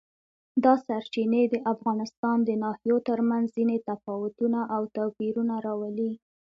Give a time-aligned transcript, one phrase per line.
[0.63, 6.11] دا سرچینې د افغانستان د ناحیو ترمنځ ځینې تفاوتونه او توپیرونه راولي.